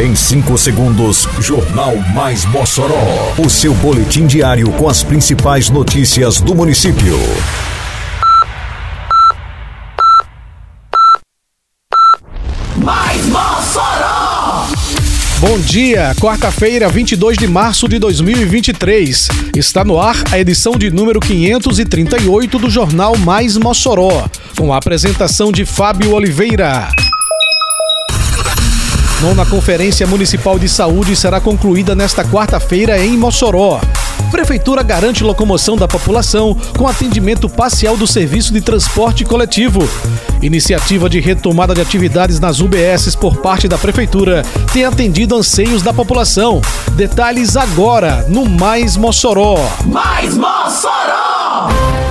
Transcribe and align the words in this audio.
Em 0.00 0.14
5 0.14 0.56
segundos, 0.56 1.28
Jornal 1.40 1.94
Mais 2.14 2.46
Mossoró. 2.46 3.34
O 3.36 3.50
seu 3.50 3.74
boletim 3.74 4.26
diário 4.26 4.72
com 4.72 4.88
as 4.88 5.02
principais 5.02 5.68
notícias 5.68 6.40
do 6.40 6.54
município. 6.54 7.18
Mais 12.78 13.26
Mossoró! 13.26 14.68
Bom 15.38 15.58
dia, 15.58 16.14
quarta-feira, 16.18 16.88
22 16.88 17.36
de 17.36 17.46
março 17.46 17.86
de 17.86 17.98
2023. 17.98 19.28
Está 19.54 19.84
no 19.84 20.00
ar 20.00 20.16
a 20.32 20.38
edição 20.38 20.78
de 20.78 20.90
número 20.90 21.20
538 21.20 22.58
do 22.58 22.70
Jornal 22.70 23.18
Mais 23.18 23.58
Mossoró, 23.58 24.26
com 24.56 24.72
a 24.72 24.78
apresentação 24.78 25.52
de 25.52 25.66
Fábio 25.66 26.14
Oliveira. 26.14 26.88
Nona 29.22 29.44
Conferência 29.44 30.06
Municipal 30.06 30.58
de 30.58 30.66
Saúde 30.66 31.14
será 31.14 31.40
concluída 31.40 31.94
nesta 31.94 32.24
quarta-feira 32.24 32.98
em 32.98 33.18
Mossoró. 33.18 33.78
Prefeitura 34.30 34.82
garante 34.82 35.22
locomoção 35.22 35.76
da 35.76 35.86
população 35.86 36.56
com 36.78 36.88
atendimento 36.88 37.46
parcial 37.46 37.98
do 37.98 38.06
serviço 38.06 38.50
de 38.50 38.62
transporte 38.62 39.22
coletivo. 39.22 39.86
Iniciativa 40.40 41.10
de 41.10 41.20
retomada 41.20 41.74
de 41.74 41.82
atividades 41.82 42.40
nas 42.40 42.60
UBSs 42.60 43.14
por 43.14 43.36
parte 43.36 43.68
da 43.68 43.76
Prefeitura 43.76 44.42
tem 44.72 44.86
atendido 44.86 45.36
anseios 45.36 45.82
da 45.82 45.92
população. 45.92 46.62
Detalhes 46.92 47.58
agora 47.58 48.24
no 48.26 48.48
Mais 48.48 48.96
Mossoró. 48.96 49.56
Mais 49.84 50.34
Mossoró! 50.34 52.09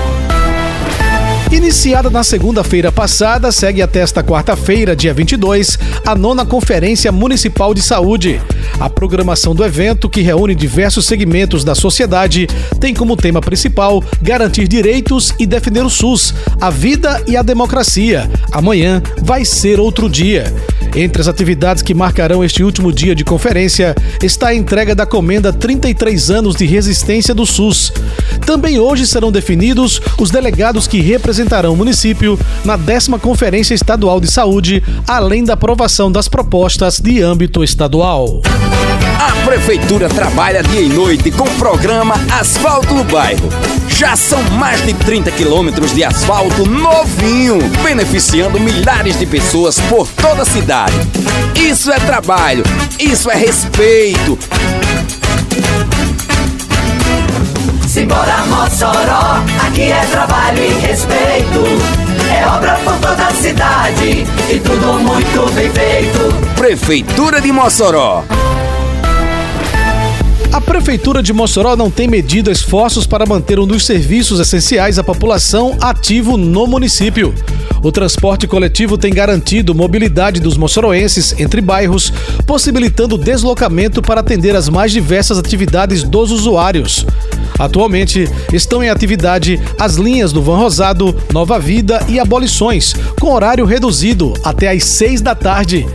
Iniciada 1.52 2.12
na 2.12 2.24
segunda-feira 2.24 2.92
passada, 2.92 3.52
segue 3.52 3.82
até 3.82 4.02
esta 4.02 4.24
quarta-feira, 4.24 4.96
dia 4.96 5.12
22, 5.12 5.80
a 6.06 6.14
nona 6.14 6.46
Conferência 6.46 7.12
Municipal 7.12 7.74
de 7.74 7.82
Saúde. 7.82 8.40
A 8.80 8.88
programação 8.88 9.56
do 9.56 9.66
evento, 9.66 10.08
que 10.08 10.22
reúne 10.22 10.54
diversos 10.54 11.08
segmentos 11.08 11.64
da 11.64 11.74
sociedade, 11.74 12.48
tem 12.80 12.94
como 12.94 13.18
tema 13.18 13.42
principal 13.42 14.04
garantir 14.22 14.68
direitos 14.68 15.34
e 15.40 15.48
defender 15.48 15.84
o 15.84 15.90
SUS, 15.90 16.36
a 16.62 16.70
vida 16.70 17.24
e 17.26 17.36
a 17.36 17.42
democracia. 17.42 18.30
Amanhã 18.52 19.02
vai 19.18 19.44
ser 19.44 19.80
outro 19.80 20.08
dia. 20.08 20.54
Entre 20.96 21.20
as 21.20 21.28
atividades 21.28 21.82
que 21.82 21.96
marcarão 21.96 22.44
este 22.44 22.64
último 22.64 22.94
dia 22.94 23.16
de 23.16 23.24
conferência 23.24 23.96
está 24.22 24.50
a 24.50 24.56
entrega 24.56 24.94
da 24.94 25.06
comenda 25.06 25.52
33 25.52 26.30
anos 26.30 26.56
de 26.56 26.66
resistência 26.66 27.34
do 27.34 27.46
SUS. 27.46 27.92
Também 28.50 28.80
hoje 28.80 29.06
serão 29.06 29.32
definidos 29.32 30.02
os 30.18 30.32
delegados 30.32 30.88
que 30.88 31.00
representarão 31.00 31.74
o 31.74 31.78
município 31.78 32.38
na 32.66 32.76
décima 32.76 33.20
Conferência 33.20 33.76
Estadual 33.76 34.20
de 34.20 34.26
Saúde, 34.26 34.82
além 35.08 35.44
da 35.44 35.54
aprovação 35.54 36.12
das 36.12 36.28
propostas 36.28 37.00
de 37.00 37.22
âmbito 37.22 37.64
estadual. 37.64 38.42
A 39.20 39.46
Prefeitura 39.46 40.10
trabalha 40.10 40.64
dia 40.64 40.82
e 40.82 40.90
noite 40.90 41.30
com 41.30 41.44
o 41.44 41.56
programa 41.60 42.16
Asfalto 42.40 42.96
no 42.96 43.04
Bairro. 43.04 43.50
Já 43.88 44.16
são 44.16 44.42
mais 44.58 44.84
de 44.84 44.96
30 44.96 45.30
quilômetros 45.30 45.94
de 45.94 46.04
asfalto 46.04 46.66
novinho, 46.66 47.60
beneficiando 47.84 48.60
milhares 48.60 49.20
de 49.20 49.28
pessoas 49.28 49.80
por 49.82 50.08
toda 50.08 50.42
a 50.42 50.46
cidade. 50.46 50.96
Isso 51.54 51.92
é 51.92 52.00
trabalho, 52.00 52.64
isso 53.00 53.30
é 53.30 53.36
respeito. 53.36 54.40
Simbora 58.00 58.46
Mossoró, 58.46 59.44
aqui 59.68 59.82
é 59.82 60.06
trabalho 60.06 60.64
e 60.64 60.74
respeito. 60.86 61.66
É 62.34 62.48
obra 62.48 62.76
por 62.76 62.96
toda 63.00 63.28
a 63.28 63.34
cidade 63.34 64.26
e 64.50 64.60
tudo 64.62 64.94
muito 65.00 65.54
bem 65.54 65.70
feito. 65.70 66.56
Prefeitura 66.56 67.42
de 67.42 67.52
Mossoró. 67.52 68.24
A 70.54 70.62
Prefeitura 70.62 71.22
de 71.22 71.34
Mossoró 71.34 71.76
não 71.76 71.92
tem 71.92 72.08
medido 72.08 72.50
esforços 72.50 73.06
para 73.06 73.26
manter 73.26 73.60
um 73.60 73.68
dos 73.68 73.86
serviços 73.86 74.40
essenciais 74.40 74.98
à 74.98 75.04
população 75.04 75.78
ativo 75.82 76.38
no 76.38 76.66
município. 76.68 77.36
O 77.84 77.92
transporte 77.92 78.48
coletivo 78.48 78.98
tem 78.98 79.14
garantido 79.14 79.76
mobilidade 79.76 80.40
dos 80.40 80.56
moçoroenses 80.56 81.38
entre 81.38 81.60
bairros, 81.60 82.14
possibilitando 82.48 83.18
deslocamento 83.18 84.02
para 84.02 84.22
atender 84.22 84.56
as 84.56 84.70
mais 84.70 84.94
diversas 84.94 85.38
atividades 85.38 86.02
dos 86.02 86.32
usuários. 86.32 87.06
Atualmente 87.60 88.28
estão 88.54 88.82
em 88.82 88.90
atividade 88.90 89.60
as 89.78 89.96
linhas 89.96 90.32
do 90.32 90.42
Van 90.42 90.56
Rosado, 90.56 91.16
Nova 91.34 91.60
Vida 91.60 92.04
e 92.08 92.20
Abolições, 92.20 92.96
com 93.20 93.34
horário 93.34 93.66
reduzido 93.66 94.34
até 94.44 94.72
às 94.72 94.86
seis 94.86 95.22
da 95.22 95.36
tarde. 95.36 95.86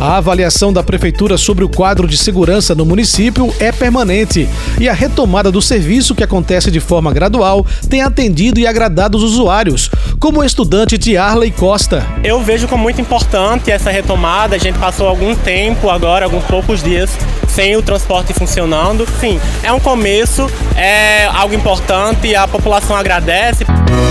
A 0.00 0.16
avaliação 0.16 0.72
da 0.72 0.82
Prefeitura 0.82 1.38
sobre 1.38 1.64
o 1.64 1.68
quadro 1.68 2.08
de 2.08 2.16
segurança 2.16 2.74
no 2.74 2.84
município 2.84 3.54
é 3.60 3.70
permanente 3.70 4.48
e 4.80 4.88
a 4.88 4.92
retomada 4.92 5.48
do 5.48 5.62
serviço, 5.62 6.12
que 6.12 6.24
acontece 6.24 6.72
de 6.72 6.80
forma 6.80 7.12
gradual, 7.12 7.64
tem 7.88 8.02
atendido 8.02 8.58
e 8.58 8.66
agradado 8.66 9.16
os 9.16 9.22
usuários, 9.22 9.88
como 10.18 10.40
o 10.40 10.44
estudante 10.44 10.98
Tiarley 10.98 11.52
Costa. 11.52 12.04
Eu 12.24 12.42
vejo 12.42 12.66
como 12.66 12.82
muito 12.82 13.00
importante 13.00 13.70
essa 13.70 13.92
retomada. 13.92 14.56
A 14.56 14.58
gente 14.58 14.76
passou 14.76 15.06
algum 15.06 15.36
tempo 15.36 15.88
agora, 15.88 16.24
alguns 16.24 16.44
poucos 16.44 16.82
dias, 16.82 17.10
sem 17.52 17.76
o 17.76 17.82
transporte 17.82 18.32
funcionando. 18.32 19.06
Sim, 19.20 19.38
é 19.62 19.72
um 19.72 19.78
começo, 19.78 20.50
é 20.74 21.26
algo 21.26 21.54
importante 21.54 22.26
e 22.26 22.34
a 22.34 22.48
população 22.48 22.96
agradece. 22.96 23.64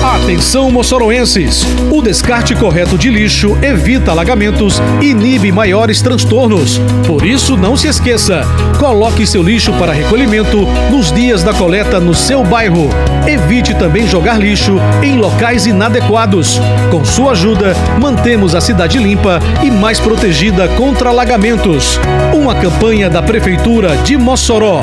Atenção, 0.03 0.71
moçoroenses! 0.71 1.63
O 1.91 2.01
descarte 2.01 2.55
correto 2.55 2.97
de 2.97 3.09
lixo 3.09 3.55
evita 3.61 4.09
alagamentos 4.11 4.81
e 4.99 5.11
inibe 5.11 5.51
maiores 5.51 6.01
transtornos. 6.01 6.79
Por 7.05 7.23
isso, 7.23 7.55
não 7.55 7.77
se 7.77 7.87
esqueça: 7.87 8.41
coloque 8.79 9.27
seu 9.27 9.43
lixo 9.43 9.71
para 9.73 9.91
recolhimento 9.91 10.65
nos 10.89 11.11
dias 11.11 11.43
da 11.43 11.53
coleta 11.53 11.99
no 11.99 12.15
seu 12.15 12.43
bairro. 12.43 12.89
Evite 13.27 13.75
também 13.75 14.07
jogar 14.07 14.39
lixo 14.39 14.79
em 15.03 15.17
locais 15.17 15.67
inadequados. 15.67 16.59
Com 16.89 17.05
sua 17.05 17.33
ajuda, 17.33 17.75
mantemos 17.99 18.55
a 18.55 18.61
cidade 18.61 18.97
limpa 18.97 19.39
e 19.61 19.69
mais 19.69 19.99
protegida 19.99 20.67
contra 20.69 21.09
alagamentos. 21.09 21.99
Uma 22.33 22.55
campanha 22.55 23.07
da 23.07 23.21
Prefeitura 23.31 23.95
de 24.03 24.17
Mossoró. 24.17 24.81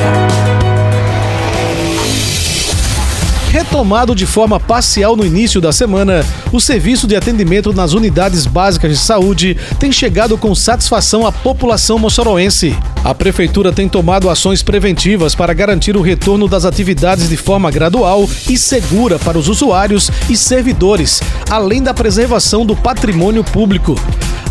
Retomado 3.50 4.14
de 4.14 4.25
forma 4.25 4.59
parcial 4.59 5.14
no 5.14 5.26
início 5.26 5.60
da 5.60 5.70
semana, 5.70 6.25
o 6.50 6.59
serviço 6.59 7.06
de 7.06 7.14
atendimento 7.14 7.75
nas 7.75 7.92
unidades 7.92 8.47
básicas 8.47 8.92
de 8.92 8.97
saúde 8.97 9.54
tem 9.78 9.92
chegado 9.92 10.38
com 10.38 10.54
satisfação 10.54 11.26
à 11.26 11.31
população 11.31 11.98
moçoroense. 11.98 12.75
A 13.04 13.14
Prefeitura 13.14 13.70
tem 13.70 13.86
tomado 13.86 14.31
ações 14.31 14.62
preventivas 14.62 15.34
para 15.34 15.53
garantir 15.53 15.94
o 15.94 16.00
retorno 16.00 16.48
das 16.48 16.65
atividades 16.65 17.28
de 17.28 17.36
forma 17.36 17.70
gradual 17.70 18.26
e 18.48 18.56
segura 18.56 19.19
para 19.19 19.36
os 19.36 19.48
usuários 19.48 20.10
e 20.30 20.34
servidores, 20.34 21.20
além 21.50 21.82
da 21.82 21.92
preservação 21.92 22.65
do 22.65 22.75
patrimônio 22.75 23.44
público. 23.44 23.94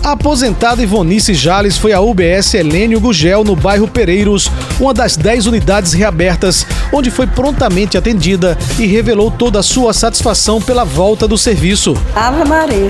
A 0.08 0.14
aposentada 0.14 0.82
Ivonice 0.82 1.34
Jales 1.34 1.78
foi 1.78 1.92
à 1.92 2.00
UBS 2.00 2.54
Helênio 2.54 2.98
Gugel, 2.98 3.44
no 3.44 3.58
bairro 3.58 3.90
Pereiros, 3.90 4.50
uma 4.80 4.94
das 4.94 5.18
10 5.18 5.48
unidades 5.48 5.92
reabertas, 5.92 6.66
onde 6.94 7.12
foi 7.12 7.28
prontamente 7.28 7.98
atendida 7.98 8.58
e 8.80 8.86
revelou 8.86 9.30
toda 9.30 9.60
a 9.60 9.64
sua 9.64 9.92
satisfação 9.92 10.62
pela 10.62 10.86
volta 10.86 11.28
do 11.28 11.38
serviço. 11.38 11.94
Ave 12.16 12.46
Maria. 12.48 12.90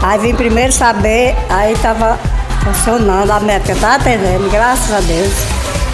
Aí 0.00 0.18
vim 0.20 0.34
primeiro 0.34 0.72
saber, 0.72 1.36
aí 1.50 1.76
tava 1.82 2.18
funcionando, 2.64 3.30
a 3.30 3.38
médica 3.38 3.76
tá 3.76 3.96
atendendo, 3.96 4.48
graças 4.48 4.90
a 4.90 5.00
Deus. 5.00 5.32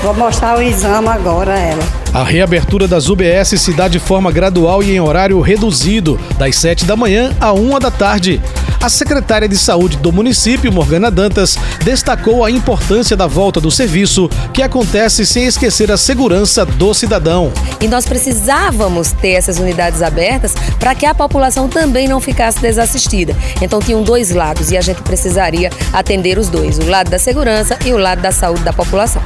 Vou 0.05 0.15
mostrar 0.15 0.57
o 0.57 0.63
exame 0.63 1.09
agora 1.09 1.55
a 1.55 1.59
ela. 1.59 1.83
A 2.15 2.23
reabertura 2.23 2.87
das 2.87 3.09
UBS 3.09 3.61
se 3.61 3.73
dá 3.73 3.89
de 3.89 3.99
forma 3.99 4.31
gradual 4.31 4.85
e 4.85 4.93
em 4.93 5.01
horário 5.01 5.41
reduzido, 5.41 6.19
das 6.39 6.55
7 6.55 6.85
da 6.85 6.95
manhã 6.95 7.35
à 7.41 7.53
1 7.53 7.81
da 7.81 7.91
tarde. 7.91 8.41
A 8.81 8.89
secretária 8.89 9.49
de 9.49 9.59
Saúde 9.59 9.97
do 9.97 10.13
município, 10.13 10.73
Morgana 10.73 11.11
Dantas, 11.11 11.59
destacou 11.83 12.45
a 12.45 12.51
importância 12.51 13.17
da 13.17 13.27
volta 13.27 13.61
do 13.61 13.73
serviço, 13.73 14.31
que 14.55 14.63
acontece 14.63 15.27
sem 15.27 15.47
esquecer 15.47 15.91
a 15.91 15.97
segurança 15.97 16.65
do 16.65 16.95
cidadão. 16.95 17.53
E 17.81 17.89
nós 17.89 18.07
precisávamos 18.07 19.11
ter 19.11 19.31
essas 19.31 19.59
unidades 19.59 20.01
abertas 20.01 20.55
para 20.79 20.95
que 20.95 21.05
a 21.05 21.13
população 21.13 21.69
também 21.69 22.07
não 22.07 22.21
ficasse 22.21 22.61
desassistida. 22.61 23.37
Então 23.61 23.81
tinham 23.81 24.01
dois 24.03 24.31
lados 24.31 24.71
e 24.71 24.77
a 24.77 24.81
gente 24.81 25.03
precisaria 25.03 25.71
atender 25.93 26.39
os 26.39 26.49
dois, 26.49 26.79
o 26.79 26.87
lado 26.89 27.11
da 27.11 27.19
segurança 27.19 27.77
e 27.85 27.93
o 27.93 27.99
lado 27.99 28.23
da 28.23 28.31
saúde 28.31 28.63
da 28.63 28.73
população. 28.73 29.23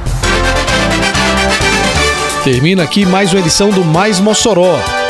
Termina 2.43 2.83
aqui 2.83 3.05
mais 3.05 3.31
uma 3.31 3.39
edição 3.39 3.69
do 3.69 3.85
Mais 3.85 4.19
Mossoró, 4.19 4.79